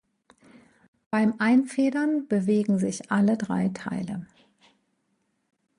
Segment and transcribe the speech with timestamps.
[1.11, 4.25] Beim Einfedern bewegen sich alle drei Teile.